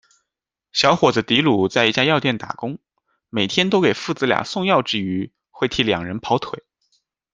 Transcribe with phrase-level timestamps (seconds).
[0.71, 2.79] 小伙子迪鲁在一家药店打工，
[3.29, 6.63] 每天都给父子俩送药之余，会替两人跑腿。